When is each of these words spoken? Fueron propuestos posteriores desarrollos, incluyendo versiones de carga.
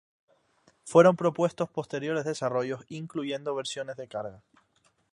Fueron 0.83 1.15
propuestos 1.15 1.69
posteriores 1.69 2.25
desarrollos, 2.25 2.83
incluyendo 2.89 3.53
versiones 3.53 3.97
de 3.97 4.07
carga. 4.07 4.41